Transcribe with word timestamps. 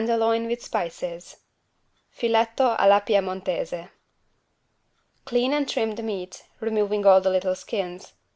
158 0.01 0.09
TENDERLOIN 0.19 0.49
WITH 0.49 0.63
SPICES 0.63 1.35
(Filetto 2.09 2.75
alla 2.79 3.01
piemontese) 3.05 3.89
Clean 5.25 5.53
and 5.53 5.69
trim 5.69 5.91
the 5.91 6.01
meat, 6.01 6.41
removing 6.59 7.05
all 7.05 7.21
the 7.21 7.29
little 7.29 7.53
skins. 7.53 8.11